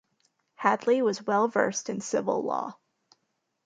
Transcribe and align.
Hadley 0.55 1.03
was 1.03 1.27
well 1.27 1.47
versed 1.47 1.87
in 1.87 2.01
civil 2.01 2.41
law. 2.41 2.75